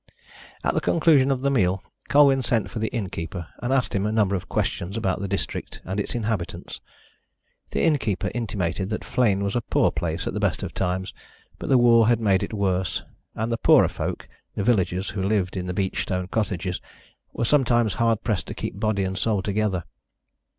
At 0.63 0.73
the 0.73 0.81
conclusion 0.81 1.29
of 1.29 1.41
the 1.41 1.51
meal 1.51 1.83
Colwyn 2.09 2.41
sent 2.41 2.71
for 2.71 2.79
the 2.79 2.87
innkeeper, 2.87 3.49
and 3.61 3.71
asked 3.71 3.93
him 3.93 4.07
a 4.07 4.11
number 4.11 4.33
of 4.35 4.49
questions 4.49 4.97
about 4.97 5.19
the 5.21 5.27
district 5.27 5.79
and 5.85 5.99
its 5.99 6.15
inhabitants. 6.15 6.81
The 7.69 7.83
innkeeper 7.83 8.31
intimated 8.33 8.89
that 8.89 9.03
Flegne 9.05 9.43
was 9.43 9.55
a 9.55 9.61
poor 9.61 9.91
place 9.91 10.25
at 10.25 10.33
the 10.33 10.39
best 10.39 10.63
of 10.63 10.73
times, 10.73 11.13
but 11.59 11.69
the 11.69 11.77
war 11.77 12.07
had 12.07 12.19
made 12.19 12.41
it 12.41 12.51
worse, 12.51 13.03
and 13.35 13.51
the 13.51 13.57
poorer 13.57 13.87
folk 13.87 14.27
the 14.55 14.63
villagers 14.63 15.11
who 15.11 15.21
lived 15.21 15.55
in 15.55 15.67
the 15.67 15.71
beach 15.71 16.01
stone 16.01 16.27
cottages 16.29 16.81
were 17.31 17.45
sometimes 17.45 17.93
hard 17.93 18.23
pressed 18.23 18.47
to 18.47 18.55
keep 18.55 18.79
body 18.79 19.03
and 19.03 19.19
soul 19.19 19.43
together. 19.43 19.83